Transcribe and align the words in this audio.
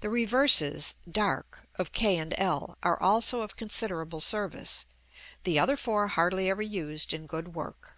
The 0.00 0.08
reverses 0.08 0.94
(dark) 1.06 1.66
of 1.74 1.92
k 1.92 2.16
and 2.16 2.32
l 2.38 2.78
are 2.82 2.98
also 2.98 3.42
of 3.42 3.58
considerable 3.58 4.20
service; 4.22 4.86
the 5.44 5.58
other 5.58 5.76
four 5.76 6.08
hardly 6.08 6.48
ever 6.48 6.62
used 6.62 7.12
in 7.12 7.26
good 7.26 7.54
work. 7.54 7.92